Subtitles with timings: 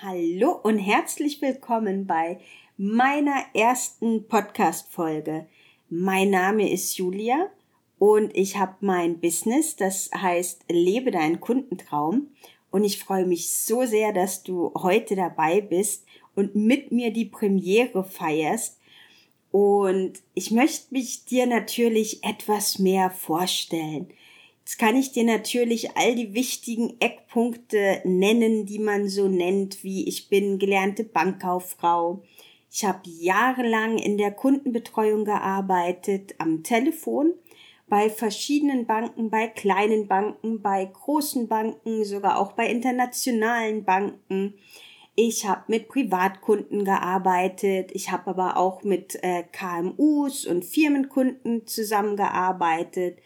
[0.00, 2.38] Hallo und herzlich willkommen bei
[2.76, 5.48] meiner ersten Podcast-Folge.
[5.90, 7.50] Mein Name ist Julia
[7.98, 12.28] und ich habe mein Business, das heißt Lebe deinen Kundentraum.
[12.70, 16.06] Und ich freue mich so sehr, dass du heute dabei bist
[16.36, 18.78] und mit mir die Premiere feierst.
[19.50, 24.12] Und ich möchte mich dir natürlich etwas mehr vorstellen.
[24.68, 30.06] Jetzt kann ich dir natürlich all die wichtigen Eckpunkte nennen, die man so nennt, wie
[30.06, 32.22] ich bin gelernte Bankkauffrau.
[32.70, 37.32] Ich habe jahrelang in der Kundenbetreuung gearbeitet, am Telefon,
[37.88, 44.52] bei verschiedenen Banken, bei kleinen Banken, bei großen Banken, sogar auch bei internationalen Banken.
[45.14, 53.16] Ich habe mit Privatkunden gearbeitet, ich habe aber auch mit äh, KMUs und Firmenkunden zusammengearbeitet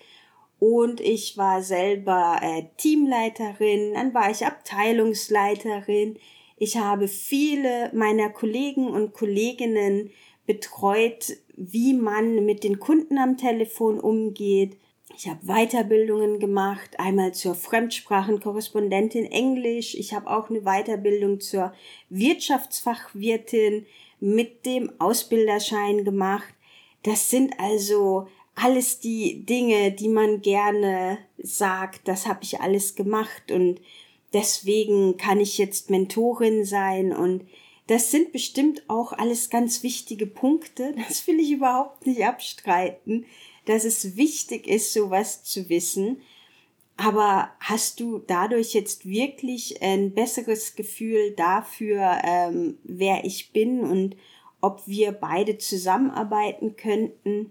[0.63, 6.21] und ich war selber äh, Teamleiterin, dann war ich Abteilungsleiterin.
[6.57, 10.11] Ich habe viele meiner Kollegen und Kolleginnen
[10.47, 14.77] betreut, wie man mit den Kunden am Telefon umgeht.
[15.17, 19.97] Ich habe Weiterbildungen gemacht, einmal zur Fremdsprachenkorrespondentin Englisch.
[19.97, 21.73] Ich habe auch eine Weiterbildung zur
[22.09, 23.85] Wirtschaftsfachwirtin
[24.21, 26.55] mit dem Ausbilderschein gemacht.
[27.03, 33.51] Das sind also alles die Dinge, die man gerne sagt, das habe ich alles gemacht
[33.51, 33.81] und
[34.33, 37.45] deswegen kann ich jetzt Mentorin sein und
[37.87, 40.95] das sind bestimmt auch alles ganz wichtige Punkte.
[41.09, 43.27] Das will ich überhaupt nicht abstreiten,
[43.65, 46.23] dass es wichtig ist, sowas zu wissen.
[46.97, 54.17] Aber hast du dadurch jetzt wirklich ein besseres Gefühl dafür, ähm, wer ich bin und
[54.61, 57.51] ob wir beide zusammenarbeiten könnten?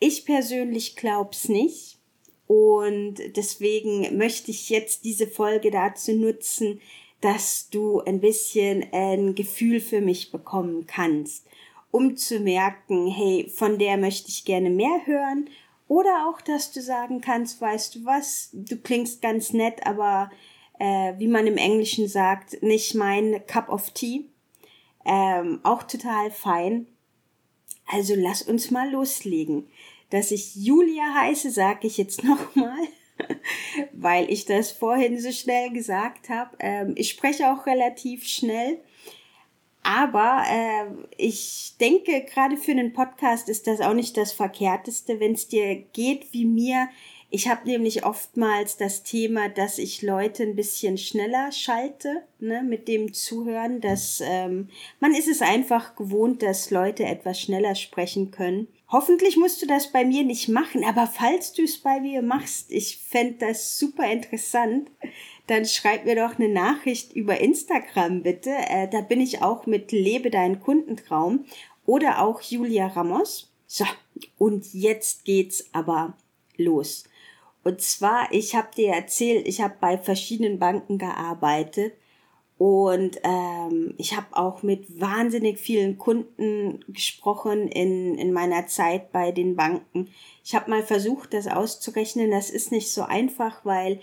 [0.00, 1.98] Ich persönlich glaub's nicht.
[2.46, 6.80] Und deswegen möchte ich jetzt diese Folge dazu nutzen,
[7.20, 11.46] dass du ein bisschen ein Gefühl für mich bekommen kannst,
[11.90, 15.50] um zu merken, hey, von der möchte ich gerne mehr hören.
[15.88, 20.30] Oder auch, dass du sagen kannst, weißt du was, du klingst ganz nett, aber
[20.78, 24.26] äh, wie man im Englischen sagt, nicht mein Cup of Tea.
[25.04, 26.86] Ähm, auch total fein.
[27.86, 29.66] Also lass uns mal loslegen.
[30.10, 32.88] Dass ich Julia heiße, sage ich jetzt nochmal,
[33.92, 36.56] weil ich das vorhin so schnell gesagt habe.
[36.60, 38.78] Ähm, ich spreche auch relativ schnell.
[39.82, 40.84] Aber äh,
[41.16, 45.76] ich denke, gerade für einen Podcast ist das auch nicht das Verkehrteste, wenn es dir
[45.92, 46.88] geht wie mir.
[47.30, 52.88] Ich habe nämlich oftmals das Thema, dass ich Leute ein bisschen schneller schalte ne, mit
[52.88, 53.80] dem Zuhören.
[53.80, 54.68] Dass ähm,
[54.98, 58.68] man ist es einfach gewohnt, dass Leute etwas schneller sprechen können.
[58.90, 62.72] Hoffentlich musst du das bei mir nicht machen, aber falls du es bei mir machst,
[62.72, 64.90] ich fände das super interessant,
[65.46, 68.50] dann schreib mir doch eine Nachricht über Instagram bitte.
[68.50, 71.44] Äh, da bin ich auch mit Lebe deinen Kundentraum
[71.84, 73.52] oder auch Julia Ramos.
[73.66, 73.84] So,
[74.38, 76.14] und jetzt geht's aber
[76.56, 77.04] los.
[77.64, 81.92] Und zwar, ich habe dir erzählt, ich habe bei verschiedenen Banken gearbeitet
[82.58, 89.30] und ähm, ich habe auch mit wahnsinnig vielen Kunden gesprochen in, in meiner Zeit bei
[89.30, 90.08] den Banken.
[90.44, 92.32] Ich habe mal versucht, das auszurechnen.
[92.32, 94.00] Das ist nicht so einfach, weil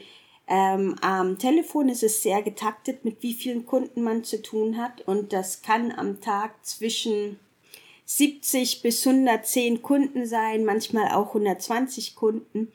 [0.47, 5.01] ähm, am Telefon ist es sehr getaktet, mit wie vielen Kunden man zu tun hat.
[5.05, 7.37] Und das kann am Tag zwischen
[8.05, 12.71] 70 bis 110 Kunden sein, manchmal auch 120 Kunden.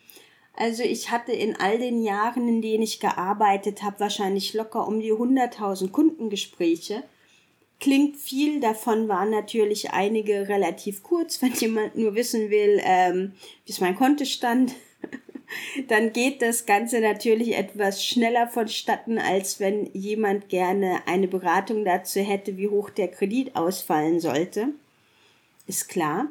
[0.54, 5.00] Also ich hatte in all den Jahren, in denen ich gearbeitet habe, wahrscheinlich locker um
[5.00, 7.02] die 100.000 Kundengespräche.
[7.78, 11.40] Klingt viel, davon waren natürlich einige relativ kurz.
[11.40, 13.32] Wenn jemand nur wissen will, ähm,
[13.64, 14.74] wie ist mein Kontostand,
[15.88, 22.20] dann geht das Ganze natürlich etwas schneller vonstatten, als wenn jemand gerne eine Beratung dazu
[22.20, 24.74] hätte, wie hoch der Kredit ausfallen sollte.
[25.66, 26.26] Ist klar.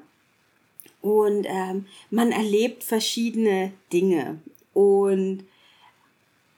[1.02, 4.40] Und ähm, man erlebt verschiedene Dinge.
[4.74, 5.46] Und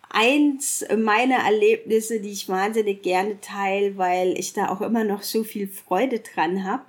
[0.09, 5.43] eins meiner Erlebnisse, die ich wahnsinnig gerne teile, weil ich da auch immer noch so
[5.43, 6.83] viel Freude dran habe,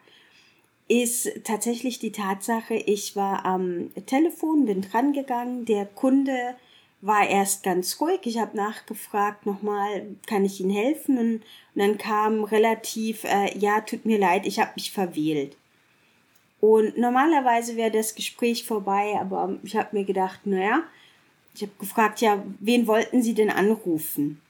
[0.88, 6.54] ist tatsächlich die Tatsache, ich war am Telefon, bin dran gegangen, der Kunde
[7.00, 8.20] war erst ganz ruhig.
[8.24, 11.18] Ich habe nachgefragt nochmal, kann ich Ihnen helfen?
[11.18, 11.42] Und, und
[11.74, 15.56] dann kam relativ, äh, ja, tut mir leid, ich habe mich verwählt.
[16.62, 20.84] Und normalerweise wäre das Gespräch vorbei, aber ich habe mir gedacht, naja,
[21.56, 24.40] ich habe gefragt, ja, wen wollten Sie denn anrufen?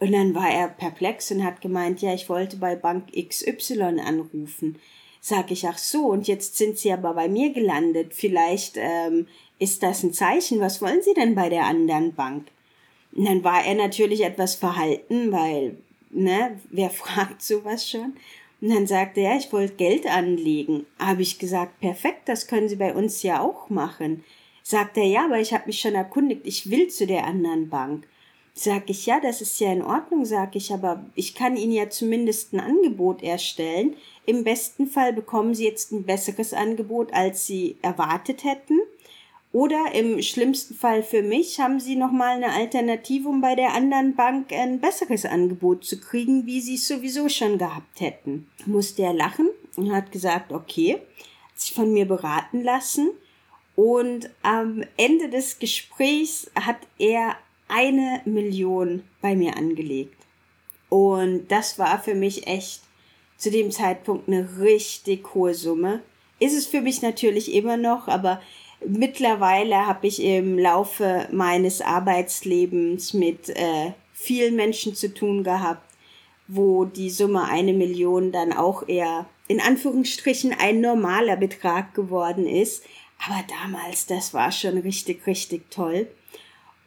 [0.00, 4.80] Und dann war er perplex und hat gemeint, ja, ich wollte bei Bank XY anrufen.
[5.20, 8.12] Sag ich, ach so, und jetzt sind Sie aber bei mir gelandet.
[8.12, 9.28] Vielleicht ähm,
[9.60, 10.58] ist das ein Zeichen.
[10.58, 12.48] Was wollen Sie denn bei der anderen Bank?
[13.14, 15.78] Und dann war er natürlich etwas verhalten, weil
[16.10, 18.14] ne, wer fragt sowas schon?
[18.66, 20.86] Und dann sagte er, ich wollte Geld anlegen.
[20.98, 24.24] Habe ich gesagt, perfekt, das können Sie bei uns ja auch machen.
[24.64, 28.08] Sagt er, ja, aber ich habe mich schon erkundigt, ich will zu der anderen Bank.
[28.54, 31.90] Sag ich, ja, das ist ja in Ordnung, sag ich, aber ich kann Ihnen ja
[31.90, 33.94] zumindest ein Angebot erstellen.
[34.24, 38.80] Im besten Fall bekommen Sie jetzt ein besseres Angebot, als Sie erwartet hätten.
[39.56, 44.14] Oder im schlimmsten Fall für mich haben Sie nochmal eine Alternative, um bei der anderen
[44.14, 48.48] Bank ein besseres Angebot zu kriegen, wie Sie es sowieso schon gehabt hätten.
[48.66, 50.98] Musste er lachen und hat gesagt, okay,
[51.48, 53.12] hat sich von mir beraten lassen.
[53.76, 57.36] Und am Ende des Gesprächs hat er
[57.66, 60.22] eine Million bei mir angelegt.
[60.90, 62.82] Und das war für mich echt
[63.38, 66.02] zu dem Zeitpunkt eine richtig hohe Summe.
[66.40, 68.42] Ist es für mich natürlich immer noch, aber
[68.84, 75.90] Mittlerweile habe ich im Laufe meines Arbeitslebens mit äh, vielen Menschen zu tun gehabt,
[76.48, 82.84] wo die Summe eine Million dann auch eher in Anführungsstrichen ein normaler Betrag geworden ist.
[83.26, 86.06] Aber damals, das war schon richtig, richtig toll.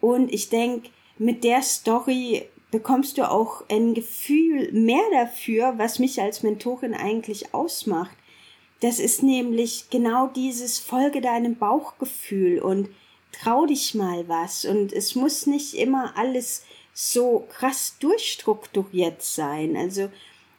[0.00, 6.20] Und ich denke, mit der Story bekommst du auch ein Gefühl mehr dafür, was mich
[6.20, 8.16] als Mentorin eigentlich ausmacht.
[8.80, 12.88] Das ist nämlich genau dieses Folge deinem Bauchgefühl und
[13.32, 14.64] trau dich mal was.
[14.64, 19.76] Und es muss nicht immer alles so krass durchstrukturiert sein.
[19.76, 20.10] Also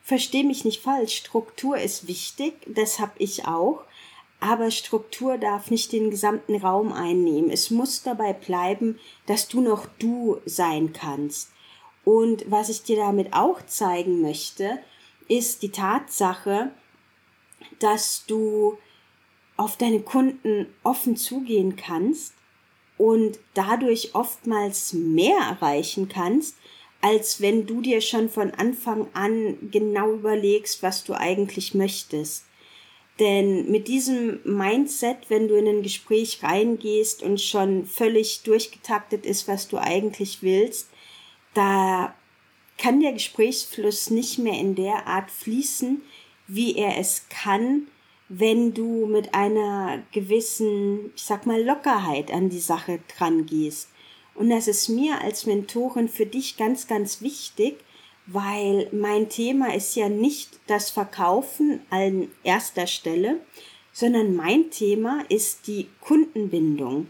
[0.04, 3.84] versteh mich nicht falsch, Struktur ist wichtig, das hab ich auch.
[4.40, 7.52] Aber Struktur darf nicht den gesamten Raum einnehmen.
[7.52, 11.52] Es muss dabei bleiben, dass du noch du sein kannst.
[12.06, 14.80] Und was ich dir damit auch zeigen möchte,
[15.28, 16.72] ist die Tatsache,
[17.80, 18.78] dass du
[19.58, 22.34] auf deine Kunden offen zugehen kannst
[22.98, 26.56] und dadurch oftmals mehr erreichen kannst,
[27.02, 32.46] als wenn du dir schon von Anfang an genau überlegst, was du eigentlich möchtest.
[33.20, 39.48] Denn mit diesem Mindset, wenn du in ein Gespräch reingehst und schon völlig durchgetaktet ist,
[39.48, 40.90] was du eigentlich willst,
[41.54, 42.16] da
[42.78, 46.02] kann der Gesprächsfluss nicht mehr in der Art fließen,
[46.48, 47.88] wie er es kann,
[48.30, 53.90] wenn du mit einer gewissen, ich sag mal, Lockerheit an die Sache dran gehst.
[54.36, 57.78] Und das ist mir als Mentorin für dich ganz, ganz wichtig,
[58.28, 63.42] weil mein Thema ist ja nicht das Verkaufen an erster Stelle,
[63.92, 67.08] sondern mein Thema ist die Kundenbindung.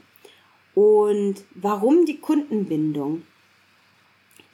[0.73, 3.23] Und warum die Kundenbindung?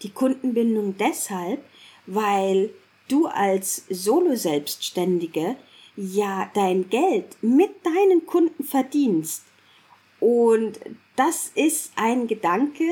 [0.02, 1.64] Die Kundenbindung deshalb,
[2.06, 2.72] weil
[3.08, 5.56] du als Solo-Selbstständige
[5.96, 9.44] ja dein Geld mit deinen Kunden verdienst.
[10.20, 10.80] Und
[11.16, 12.84] das ist ein Gedanke,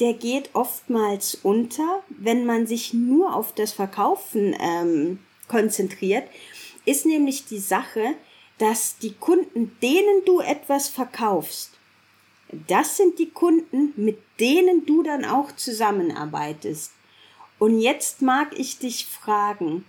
[0.00, 5.18] der geht oftmals unter, wenn man sich nur auf das Verkaufen ähm,
[5.48, 6.28] konzentriert,
[6.84, 8.14] ist nämlich die Sache,
[8.58, 11.72] dass die Kunden, denen du etwas verkaufst,
[12.68, 16.92] das sind die Kunden, mit denen du dann auch zusammenarbeitest.
[17.62, 19.84] Und jetzt mag ich dich fragen,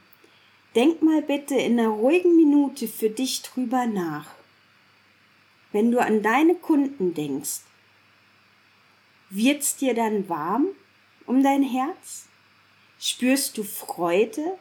[0.76, 4.28] denk mal bitte in einer ruhigen Minute für dich drüber nach.
[5.72, 7.62] Wenn du an deine Kunden denkst,
[9.32, 10.68] wird's dir dann warm
[11.26, 12.26] um dein Herz?
[13.00, 14.60] Spürst du Freude?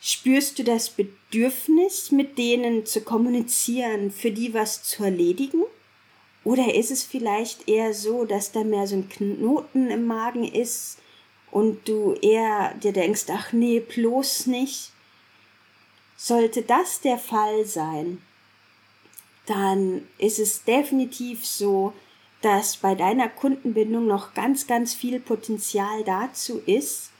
[0.00, 5.64] Spürst du das Bedürfnis, mit denen zu kommunizieren, für die was zu erledigen?
[6.44, 10.96] Oder ist es vielleicht eher so, dass da mehr so ein Knoten im Magen ist,
[11.50, 14.92] und du eher dir denkst, ach nee, bloß nicht,
[16.16, 18.22] sollte das der Fall sein,
[19.46, 21.92] dann ist es definitiv so,
[22.42, 27.10] dass bei deiner Kundenbindung noch ganz, ganz viel Potenzial dazu ist,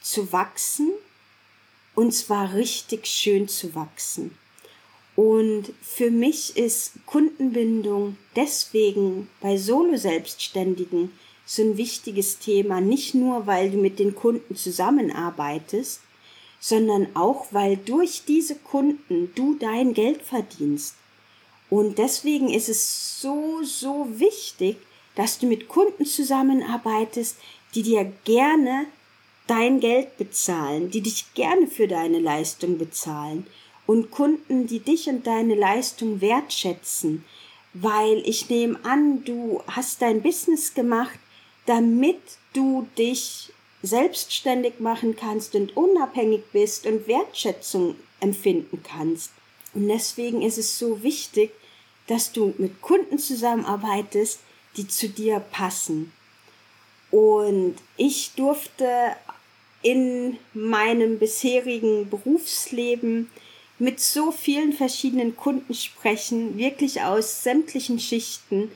[0.00, 0.92] zu wachsen
[1.94, 4.36] und zwar richtig schön zu wachsen.
[5.16, 11.12] Und für mich ist Kundenbindung deswegen bei Solo-Selbstständigen
[11.50, 16.00] so ein wichtiges Thema, nicht nur, weil du mit den Kunden zusammenarbeitest,
[16.60, 20.94] sondern auch, weil durch diese Kunden du dein Geld verdienst.
[21.68, 24.76] Und deswegen ist es so, so wichtig,
[25.16, 27.36] dass du mit Kunden zusammenarbeitest,
[27.74, 28.86] die dir gerne
[29.48, 33.44] dein Geld bezahlen, die dich gerne für deine Leistung bezahlen
[33.88, 37.24] und Kunden, die dich und deine Leistung wertschätzen,
[37.74, 41.18] weil ich nehme an, du hast dein Business gemacht,
[41.66, 42.20] damit
[42.52, 43.52] du dich
[43.82, 49.32] selbstständig machen kannst und unabhängig bist und Wertschätzung empfinden kannst.
[49.72, 51.52] Und deswegen ist es so wichtig,
[52.06, 54.40] dass du mit Kunden zusammenarbeitest,
[54.76, 56.12] die zu dir passen.
[57.10, 59.16] Und ich durfte
[59.82, 63.30] in meinem bisherigen Berufsleben
[63.78, 68.70] mit so vielen verschiedenen Kunden sprechen, wirklich aus sämtlichen Schichten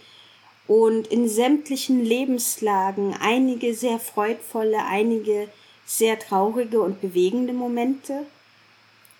[0.66, 5.48] und in sämtlichen Lebenslagen, einige sehr freudvolle, einige
[5.86, 8.26] sehr traurige und bewegende Momente.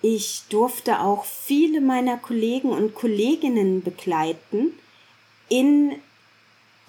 [0.00, 4.72] Ich durfte auch viele meiner Kollegen und Kolleginnen begleiten
[5.48, 5.92] in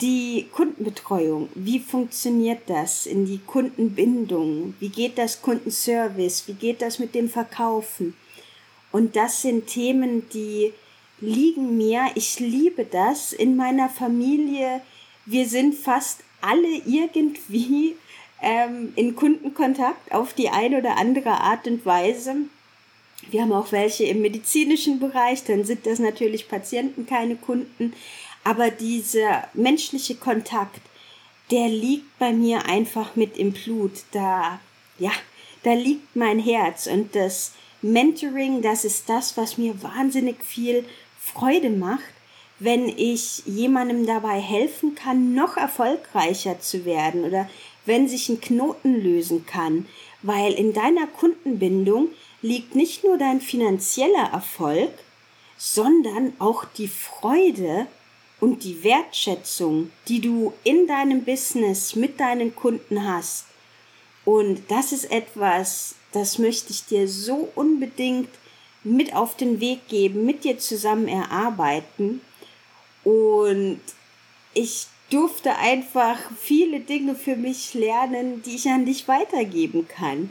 [0.02, 1.50] die Kundenbetreuung.
[1.56, 4.74] Wie funktioniert das in die Kundenbindung?
[4.80, 6.48] Wie geht das Kundenservice?
[6.48, 8.16] Wie geht das mit dem Verkaufen?
[8.92, 10.74] Und das sind Themen, die
[11.20, 12.08] liegen mir.
[12.16, 14.82] Ich liebe das in meiner Familie.
[15.26, 17.96] Wir sind fast alle irgendwie
[18.42, 22.36] ähm, in Kundenkontakt auf die eine oder andere Art und Weise.
[23.32, 27.94] Wir haben auch welche im medizinischen Bereich, dann sind das natürlich Patienten, keine Kunden.
[28.44, 30.82] Aber dieser menschliche Kontakt,
[31.50, 34.04] der liegt bei mir einfach mit im Blut.
[34.12, 34.60] Da,
[35.00, 35.12] ja,
[35.64, 40.86] da liegt mein Herz und das Mentoring, das ist das, was mir wahnsinnig viel
[41.34, 42.04] Freude macht,
[42.60, 47.50] wenn ich jemandem dabei helfen kann, noch erfolgreicher zu werden oder
[47.86, 49.88] wenn sich ein Knoten lösen kann,
[50.22, 52.10] weil in deiner Kundenbindung
[52.42, 54.92] liegt nicht nur dein finanzieller Erfolg,
[55.58, 57.88] sondern auch die Freude
[58.40, 63.46] und die Wertschätzung, die du in deinem Business mit deinen Kunden hast.
[64.26, 68.30] Und das ist etwas, das möchte ich dir so unbedingt
[68.86, 72.22] mit auf den Weg geben, mit dir zusammen erarbeiten.
[73.04, 73.82] Und
[74.54, 80.30] ich durfte einfach viele Dinge für mich lernen, die ich an dich weitergeben kann.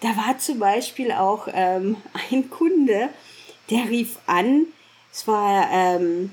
[0.00, 1.96] Da war zum Beispiel auch ähm,
[2.30, 3.08] ein Kunde,
[3.70, 4.66] der rief an,
[5.12, 6.32] es war ähm,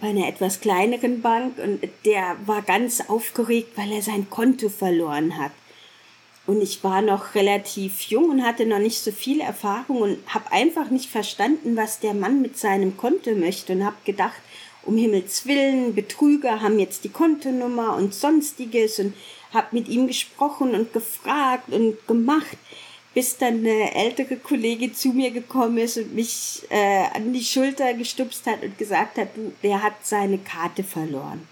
[0.00, 5.38] bei einer etwas kleineren Bank und der war ganz aufgeregt, weil er sein Konto verloren
[5.38, 5.52] hat.
[6.46, 10.52] Und ich war noch relativ jung und hatte noch nicht so viel Erfahrung und habe
[10.52, 14.36] einfach nicht verstanden, was der Mann mit seinem Konto möchte und habe gedacht,
[14.82, 19.14] um Himmels willen, Betrüger haben jetzt die Kontonummer und sonstiges und
[19.54, 22.58] habe mit ihm gesprochen und gefragt und gemacht,
[23.14, 27.94] bis dann eine ältere Kollegin zu mir gekommen ist und mich äh, an die Schulter
[27.94, 31.48] gestupst hat und gesagt hat, du, der hat seine Karte verloren.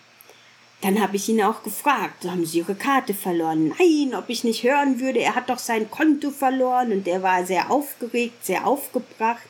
[0.83, 3.73] Dann habe ich ihn auch gefragt, haben Sie Ihre Karte verloren?
[3.79, 7.47] Nein, ob ich nicht hören würde, er hat doch sein Konto verloren und der war
[7.47, 9.47] sehr aufgeregt, sehr aufgebracht.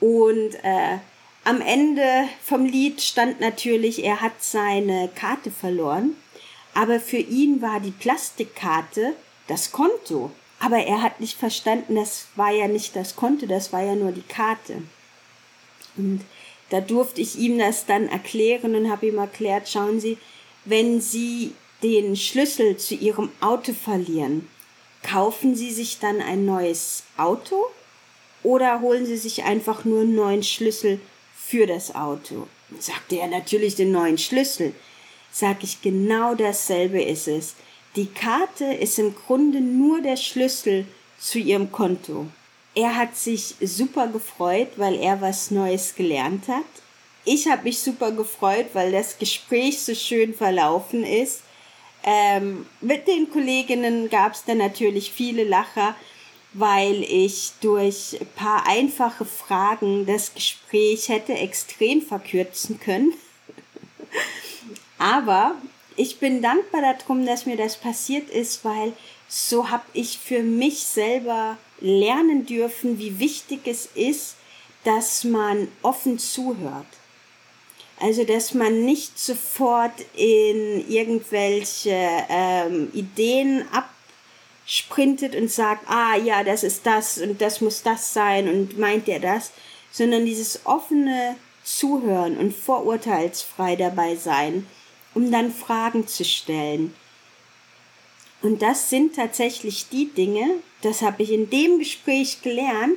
[0.00, 0.98] Und äh,
[1.44, 6.16] am Ende vom Lied stand natürlich, er hat seine Karte verloren,
[6.72, 9.12] aber für ihn war die Plastikkarte
[9.46, 10.30] das Konto.
[10.58, 14.12] Aber er hat nicht verstanden, das war ja nicht das Konto, das war ja nur
[14.12, 14.82] die Karte.
[15.98, 16.24] Und
[16.70, 20.16] da durfte ich ihm das dann erklären und habe ihm erklärt, schauen Sie,
[20.64, 21.52] wenn Sie
[21.82, 24.48] den Schlüssel zu Ihrem Auto verlieren,
[25.02, 27.66] kaufen Sie sich dann ein neues Auto
[28.42, 31.00] oder holen Sie sich einfach nur einen neuen Schlüssel
[31.36, 32.46] für das Auto?
[32.78, 34.74] Sagte er natürlich den neuen Schlüssel.
[35.32, 37.54] Sag ich, genau dasselbe ist es.
[37.96, 40.86] Die Karte ist im Grunde nur der Schlüssel
[41.18, 42.26] zu Ihrem Konto.
[42.74, 46.64] Er hat sich super gefreut, weil er was Neues gelernt hat.
[47.24, 51.42] Ich habe mich super gefreut, weil das Gespräch so schön verlaufen ist.
[52.02, 55.94] Ähm, mit den Kolleginnen gab es dann natürlich viele Lacher,
[56.54, 63.12] weil ich durch ein paar einfache Fragen das Gespräch hätte extrem verkürzen können.
[64.98, 65.56] Aber
[65.96, 68.94] ich bin dankbar darum, dass mir das passiert ist, weil
[69.28, 74.36] so habe ich für mich selber lernen dürfen, wie wichtig es ist,
[74.84, 76.86] dass man offen zuhört.
[78.00, 81.96] Also, dass man nicht sofort in irgendwelche
[82.30, 88.48] ähm, Ideen absprintet und sagt, ah ja, das ist das und das muss das sein
[88.48, 89.52] und meint er das,
[89.90, 94.66] sondern dieses offene Zuhören und vorurteilsfrei dabei sein,
[95.14, 96.94] um dann Fragen zu stellen.
[98.40, 100.46] Und das sind tatsächlich die Dinge,
[100.80, 102.96] das habe ich in dem Gespräch gelernt,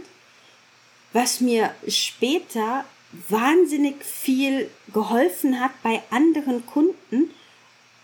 [1.12, 2.86] was mir später
[3.30, 7.32] wahnsinnig viel geholfen hat bei anderen Kunden,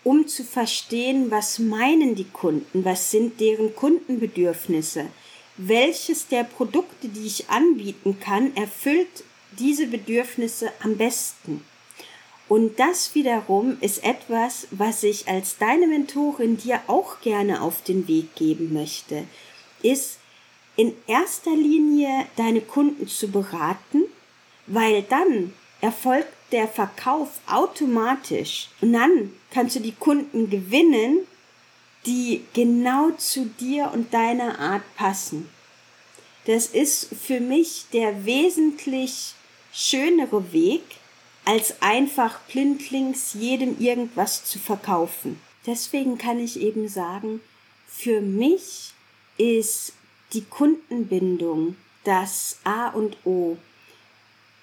[0.03, 5.07] um zu verstehen, was meinen die Kunden, was sind deren Kundenbedürfnisse,
[5.57, 9.23] welches der Produkte, die ich anbieten kann, erfüllt
[9.57, 11.65] diese Bedürfnisse am besten.
[12.47, 18.07] Und das wiederum ist etwas, was ich als deine Mentorin dir auch gerne auf den
[18.07, 19.25] Weg geben möchte,
[19.83, 20.17] ist
[20.75, 24.03] in erster Linie deine Kunden zu beraten,
[24.69, 31.27] weil dann erfolgt der Verkauf automatisch und dann kannst du die Kunden gewinnen
[32.05, 35.49] die genau zu dir und deiner Art passen.
[36.45, 39.33] Das ist für mich der wesentlich
[39.73, 40.81] schönere Weg,
[41.45, 45.41] als einfach blindlings jedem irgendwas zu verkaufen.
[45.65, 47.41] Deswegen kann ich eben sagen,
[47.87, 48.93] für mich
[49.37, 49.93] ist
[50.33, 53.57] die Kundenbindung das A und O.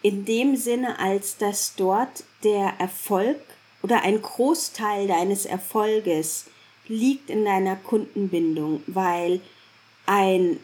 [0.07, 3.41] In dem Sinne, als dass dort der Erfolg
[3.83, 6.45] oder ein Großteil deines Erfolges
[6.87, 9.41] liegt in deiner Kundenbindung, weil
[10.07, 10.61] ein,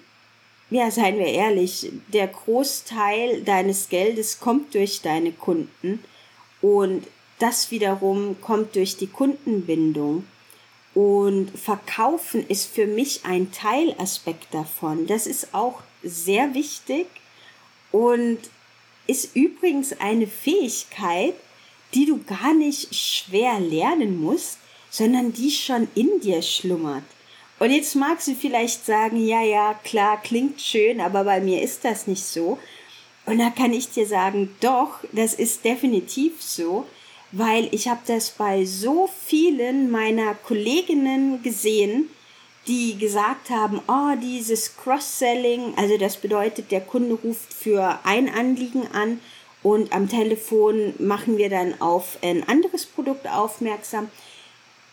[0.70, 6.04] ja, seien wir ehrlich, der Großteil deines Geldes kommt durch deine Kunden
[6.60, 7.08] und
[7.40, 10.24] das wiederum kommt durch die Kundenbindung.
[10.94, 15.08] Und Verkaufen ist für mich ein Teilaspekt davon.
[15.08, 17.08] Das ist auch sehr wichtig
[17.90, 18.38] und
[19.06, 21.34] ist übrigens eine Fähigkeit,
[21.94, 24.58] die du gar nicht schwer lernen musst,
[24.90, 27.04] sondern die schon in dir schlummert.
[27.58, 31.84] Und jetzt magst du vielleicht sagen, ja, ja, klar, klingt schön, aber bei mir ist
[31.84, 32.58] das nicht so.
[33.24, 36.86] Und da kann ich dir sagen, doch, das ist definitiv so,
[37.30, 42.10] weil ich habe das bei so vielen meiner Kolleginnen gesehen,
[42.66, 48.86] die gesagt haben, oh, dieses Cross-Selling, also das bedeutet, der Kunde ruft für ein Anliegen
[48.92, 49.20] an
[49.62, 54.10] und am Telefon machen wir dann auf ein anderes Produkt aufmerksam.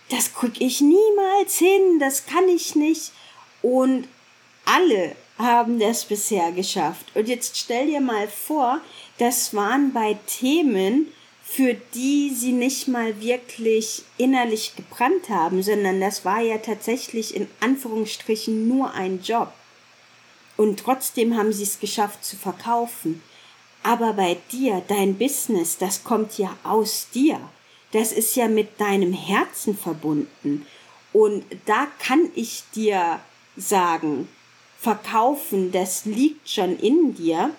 [0.10, 3.12] Das kriege ich niemals hin, das kann ich nicht.
[3.62, 4.08] Und
[4.66, 7.06] alle haben das bisher geschafft.
[7.16, 8.82] Und jetzt stell dir mal vor,
[9.18, 11.12] das waren bei Themen,
[11.52, 17.48] für die sie nicht mal wirklich innerlich gebrannt haben, sondern das war ja tatsächlich in
[17.60, 19.52] Anführungsstrichen nur ein Job.
[20.58, 23.24] Und trotzdem haben sie es geschafft zu verkaufen.
[23.82, 27.40] Aber bei dir, dein Business, das kommt ja aus dir.
[27.94, 30.68] Das ist ja mit deinem Herzen verbunden.
[31.14, 33.22] Und da kann ich dir
[33.58, 34.28] sagen,
[34.78, 37.50] verkaufen, das liegt schon in dir.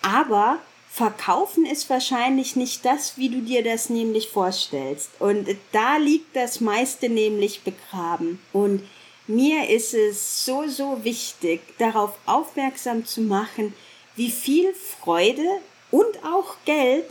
[0.00, 0.58] Aber
[0.90, 5.10] verkaufen ist wahrscheinlich nicht das, wie du dir das nämlich vorstellst.
[5.20, 8.40] Und da liegt das meiste nämlich begraben.
[8.52, 8.82] Und
[9.28, 13.72] mir ist es so, so wichtig, darauf aufmerksam zu machen,
[14.16, 15.46] wie viel Freude
[15.92, 17.06] und auch Geld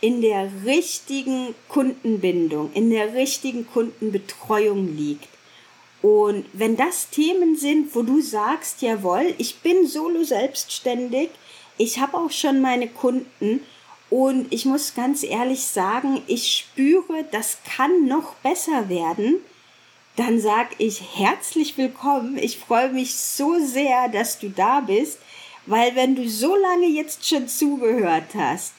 [0.00, 5.28] in der richtigen Kundenbindung, in der richtigen Kundenbetreuung liegt.
[6.00, 11.30] Und wenn das Themen sind, wo du sagst, jawohl, ich bin solo selbstständig,
[11.78, 13.60] ich habe auch schon meine Kunden
[14.10, 19.40] und ich muss ganz ehrlich sagen, ich spüre, das kann noch besser werden,
[20.16, 22.38] dann sag ich herzlich willkommen.
[22.38, 25.18] Ich freue mich so sehr, dass du da bist.
[25.66, 28.74] Weil wenn du so lange jetzt schon zugehört hast,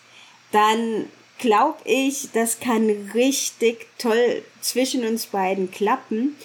[0.51, 6.35] dann glaube ich, das kann richtig toll zwischen uns beiden klappen.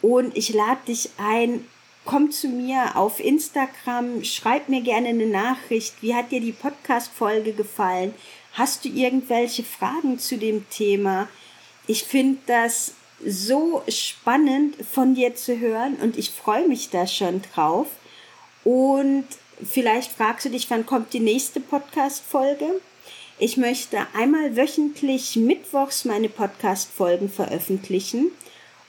[0.00, 1.66] Und ich lade dich ein,
[2.08, 5.94] komm zu mir auf Instagram, schreib mir gerne eine Nachricht.
[6.00, 8.14] Wie hat dir die Podcast-Folge gefallen?
[8.54, 11.28] Hast du irgendwelche Fragen zu dem Thema?
[11.86, 12.94] Ich finde das
[13.24, 17.88] so spannend von dir zu hören und ich freue mich da schon drauf.
[18.64, 19.26] Und
[19.62, 22.80] Vielleicht fragst du dich, wann kommt die nächste Podcast-Folge?
[23.38, 28.30] Ich möchte einmal wöchentlich mittwochs meine Podcast-Folgen veröffentlichen.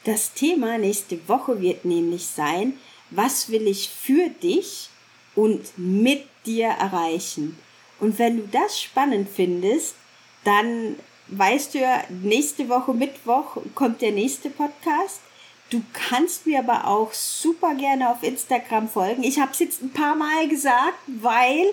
[0.04, 2.74] Das Thema nächste Woche wird nämlich sein,
[3.12, 4.90] was will ich für dich
[5.36, 7.58] und mit dir erreichen?
[8.00, 9.96] Und wenn du das spannend findest,
[10.44, 10.96] dann
[11.28, 15.22] weißt du ja, nächste Woche Mittwoch kommt der nächste Podcast.
[15.70, 19.24] Du kannst mir aber auch super gerne auf Instagram folgen.
[19.24, 21.72] Ich habe es jetzt ein paar Mal gesagt, weil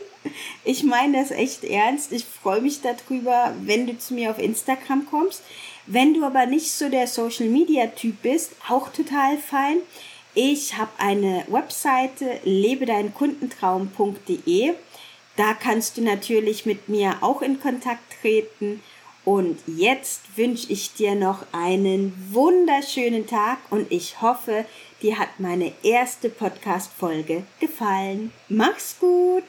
[0.65, 2.13] ich meine das echt ernst.
[2.13, 5.43] Ich freue mich darüber, wenn du zu mir auf Instagram kommst.
[5.87, 9.79] Wenn du aber nicht so der Social Media Typ bist, auch total fein.
[10.39, 14.75] Ich habe eine Webseite lebedeinkundentraum.de.
[15.35, 18.83] Da kannst du natürlich mit mir auch in Kontakt treten
[19.25, 24.67] und jetzt wünsche ich dir noch einen wunderschönen Tag und ich hoffe,
[25.01, 28.31] dir hat meine erste Podcast-Folge gefallen.
[28.51, 29.45] Mach's gut!